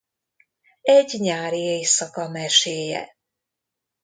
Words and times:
Egy 0.81 1.13
nyári 1.19 1.57
éjszaka 1.59 2.29
meséje. 2.29 3.17